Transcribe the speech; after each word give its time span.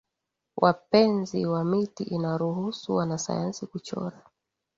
wapenzi 0.57 1.45
wa 1.45 1.63
miti 1.65 2.03
Inaruhusu 2.03 2.95
wanasayansi 2.95 3.65
kuchora 3.67 4.21